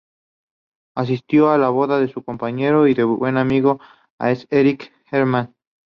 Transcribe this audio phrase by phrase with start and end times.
[0.97, 3.79] Asistió a la boda de su compañero y buen amigo,
[4.19, 5.53] el as Erich Hartmann.